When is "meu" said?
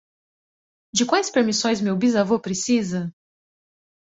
1.79-1.95